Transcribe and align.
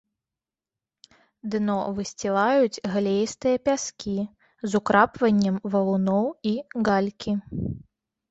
Дно 1.55 1.75
высцілаюць 1.97 2.81
глеістыя 2.93 3.57
пяскі 3.69 4.15
з 4.71 4.81
украпваннем 4.81 5.55
валуноў 5.75 6.25
і 6.53 6.55
галькі. 6.89 7.31